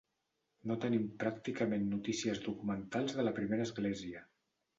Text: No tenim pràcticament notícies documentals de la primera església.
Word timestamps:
No 0.69 0.77
tenim 0.85 1.03
pràcticament 1.23 1.85
notícies 1.91 2.41
documentals 2.47 3.15
de 3.19 3.27
la 3.29 3.35
primera 3.43 3.69
església. 3.71 4.27